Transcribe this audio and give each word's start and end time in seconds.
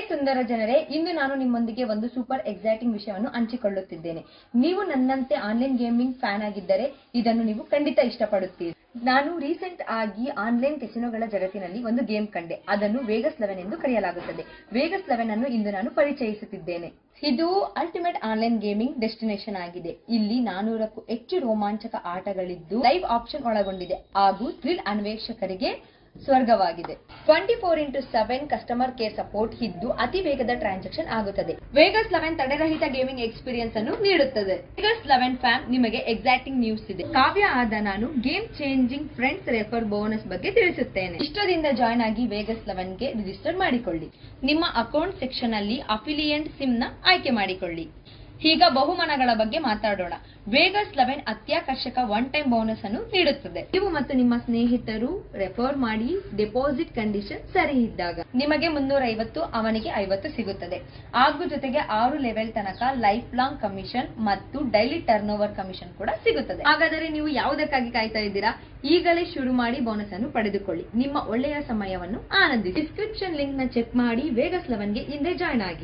ಸುಂದರ 0.00 0.38
ಜನರೇ, 0.48 0.72
ಇಂದು 0.72 1.12
ನಾನು 1.12 1.34
ನಿಮ್ಮೊಂದಿಗೆ 1.34 1.84
ಒಂದು 1.84 2.08
ಸೂಪರ್ 2.08 2.46
ಎಕ್ಸೈಟಿಂಗ್ 2.46 2.94
ವಿಷಯವನ್ನು 2.94 3.28
ಹಂಚಿಕೊಳ್ಳುತ್ತಿದ್ದೇನೆ. 3.28 4.24
ನೀವು 4.54 4.82
ನನ್ನಂತೆ 4.82 5.34
ಆನ್ಲೈನ್ 5.34 5.78
ಗೇಮಿಂಗ್ 5.78 6.16
ಫ್ಯಾನ್ 6.16 6.42
ಆಗಿದ್ದರೆ, 6.42 6.94
ಇದನ್ನು 7.14 7.42
ನೀವು 7.42 7.64
ಖಂಡಿತ 7.64 7.98
ಇಷ್ಟಪಡುತ್ತೀರಿ. 7.98 8.76
ನಾನು 9.04 9.38
ರೀಸೆಂಟ್ 9.38 9.82
ಆಗಿ 9.88 10.26
ಆನ್ಲೈನ್ 10.28 10.80
ಕೆಸಿನೋಗಳ 10.80 11.22
ಜಗತ್ತಿನಲ್ಲಿ 11.32 11.84
ಒಂದು 11.84 12.04
ಗೇಮ್ 12.04 12.26
ಕಂಡೆ. 12.26 12.54
ಅದನ್ನು 12.68 13.00
ವೇಗಸ್ 13.00 13.40
ಲೆವೆನ್ 13.40 13.58
ಎಂದು 13.58 13.78
ಕರೆಯಲಾಗುತ್ತದೆ. 13.78 14.42
ವೇಗಸ್ 14.72 15.08
ಲೆವೆನ್ 15.08 15.30
ಅನ್ನು 15.30 15.46
ಇಂದು 15.46 15.70
ನಾನು 15.70 15.90
ಪರಿಚಯಿಸುತ್ತಿದ್ದೇನೆ. 15.90 16.92
ಇದು 17.22 17.60
ಅಲ್ಟಿಮೇಟ್ 17.60 18.24
ಆನ್ಲೈನ್ 18.24 18.60
ಗೇಮಿಂಗ್ 18.60 19.00
ಡೆಸ್ಟಿನೇಷನ್ 19.00 19.56
ಆಗಿದೆ. 19.56 19.88
ಇಲ್ಲಿ 19.88 20.40
ನಾನೂರಕ್ಕೂ 20.40 21.00
ಹೆಚ್ಚು 21.00 21.38
ರೋಮಾಂಚಕ 21.38 21.94
ಆಟಗಳಿದ್ದು 22.04 22.82
ಲೈವ್ 22.82 23.04
ಆಪ್ಷನ್ 23.04 23.44
ಒಳಗೊಂಡಿದೆ. 23.44 23.94
ಹಾಗೂ 23.94 24.50
ಥ್ರಿಲ್ 24.50 24.80
ಅನ್ವೇಷಕರಿಗೆ 24.86 25.93
ಸ್ವರ್ಗವಾಗಿದೆ. 26.22 26.94
Twenty 27.26 27.54
four 27.60 27.78
into 27.82 28.00
seven 28.14 28.44
customer 28.52 28.92
care 28.98 29.14
support 29.20 29.54
ಇದ್ದು 29.66 29.88
ಅತಿ 30.04 30.20
ವೇಗದ 30.26 30.52
ಟ್ರಾನ್ಸಾಕ್ಷನ್ 30.62 31.08
ಆಗುತ್ತದೆ. 31.18 31.54
ವೇಗಸ್ 31.78 32.10
ಲೆವೆನ್ 32.14 32.36
ತಡೆರಹಿತ 32.40 32.84
ಗೇಮಿಂಗ್ 32.96 33.22
ಎಕ್ಸ್ಪೀರಿಯನ್ಸ್ 33.28 33.76
ಅನ್ನು 33.80 33.94
ನೀಡುತ್ತದೆ. 34.06 34.56
ವೇಗಸ್ 34.78 35.06
ಲೆವೆನ್ 35.12 35.36
ಫ್ಯಾಮ್ 35.44 35.64
ನಿಮಗೆ 35.74 36.00
ಎಕ್ಸಾಕ್ಟಿಂಗ್ 36.14 36.60
ನ್ಯೂಸ್ 36.64 36.86
ಇದೆ. 36.94 37.02
ಕಾವ್ಯ 37.18 37.46
ಆದ 37.60 37.72
ನಾನು 37.80 38.08
game 38.28 38.48
changing 38.60 39.10
friends 39.18 39.48
refer 39.48 39.84
bonus 39.94 40.26
ಬಗ್ಗೆ 40.34 40.52
ತಿಳಿಸುತ್ತೇನೆ. 40.52 41.18
ಇಷ್ಟದಿಂದ 41.26 41.66
ಜಾಯ್ನ್ 41.82 42.04
ಆಗಿ 42.08 42.26
ವೇಗಸ್ 42.26 42.68
ಲೆವೆನ್ಗೆ 42.68 43.10
ರಿಜಿಸ್ಟರ್ 43.12 43.56
ಮಾಡಿಕೊಳ್ಳಿ. 43.56 44.10
ನಿಮ್ಮ 44.50 44.64
ಅಕೌಂಟ್ 44.84 45.20
ಸೆಕ್ಷನ್ 45.20 45.54
ಅಲ್ಲಿ 45.54 45.78
ಅಫಿಲಿಯೆಂಟ್ 45.96 46.50
ಸಿಮ್ನ 46.58 46.84
ಆಯ್ಕೆ 47.06 47.30
ಮಾಡಿಕೊಳ್ಳಿ. 47.30 47.86
ಈಗ 48.42 48.62
ಬಹುಮಾನಗಳ 48.68 49.30
ಬಗ್ಗೆ 49.34 49.58
ಮಾತಾಡೋಣ. 49.58 50.14
ವೇಗಸ್ 50.48 50.96
ಲೆವೆನ್ 50.96 51.20
ಅತ್ಯಾಕರ್ಷಕ 51.28 51.98
ಒನ್ 52.16 52.32
ಟೈಮ್ 52.32 52.50
ಬೋನಸ್ 52.50 52.84
ಅನ್ನು 52.84 53.00
ನೀಡುತ್ತದೆ. 53.00 53.60
ನೀವು 53.74 53.90
ಮತ್ತು 53.90 54.16
ನಿಮ್ಮ 54.16 54.34
ಸ್ನೇಹಿತರು 54.38 55.30
ರೆಫರ್ 55.34 55.76
ಮಾಡಿ 55.76 56.10
ಡೆಪಾಸಿಟ್ 56.36 56.94
ಕಂಡೀಷನ್ 56.94 57.42
ಸರಿ 57.52 57.82
ಇದ್ದಾಗ. 57.82 58.20
ನಿಮಗೆ 58.34 58.68
ಮುನ್ನೂರ 58.68 59.02
ಐವತ್ತು 59.04 59.42
ಅವನಿಗೆ 59.42 59.90
ಐವತ್ತು 59.96 60.30
ಸಿಗುತ್ತದೆ. 60.36 60.78
ಹಾಗೂ 61.14 61.44
ಜೊತೆಗೆ 61.44 61.78
ಆರು 61.78 62.18
ಲೆವೆಲ್ 62.18 62.52
ತನಕ 62.52 62.82
ಲೈಫ್ 63.06 63.34
ಲಾಂಗ್ 63.34 63.60
ಕಮಿಷನ್ 63.60 64.08
ಮತ್ತು 64.18 64.70
ಡೈಲಿ 64.70 65.00
ಟರ್ನ್ 65.00 65.30
ಓವರ್ 65.30 65.54
ಕಮಿಷನ್ 65.60 65.92
ಕೂಡ 66.00 66.10
ಸಿಗುತ್ತದೆ. 66.24 66.62
ಹಾಗಾದರೆ 66.62 67.08
ನೀವು 67.08 67.28
ಯಾವುದಕ್ಕಾಗಿ 67.28 67.90
ಕಾಯ್ತಾ 67.90 68.18
ಇದ್ದೀರಾ? 68.18 68.52
ಈಗಲೇ 68.84 69.24
ಶುರು 69.24 69.52
ಮಾಡಿ 69.52 69.80
ಬೋನಸ್ 69.80 70.12
ಅನ್ನು 70.12 70.30
ಪಡೆದುಕೊಳ್ಳಿ. 70.30 70.84
ನಿಮ್ಮ 70.94 71.16
ಒಳ್ಳೆಯ 71.16 71.56
ಸಮಯವನ್ನು 71.68 72.18
ಆನಂದಿಸಿ. 72.42 72.80
ಡಿಸ್ಕ್ರಿಪ್ಷನ್ 72.80 73.36
ಲಿಂಕ್ನ 73.36 73.66
ಚೆಕ್ 73.66 73.96
ಮಾಡಿ 73.96 74.30
ವೇಗಸ್ 74.30 74.70
ಲೆವೆನ್ಗೆ 74.70 75.00
ಹಿಂದೆ 75.00 75.34
ಜಾಯ್ನ್ 75.34 75.62
ಆಗಿ. 75.62 75.82